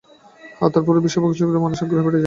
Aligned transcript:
হ্যাঁ, 0.57 0.71
তারপরই 0.73 1.01
সেবিষয়ে 1.05 1.63
মানুষের 1.65 1.85
আগ্রহ 1.85 2.03
বেড়ে 2.05 2.13
যায়। 2.13 2.19